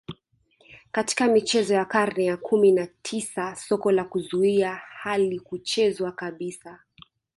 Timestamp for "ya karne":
1.73-2.25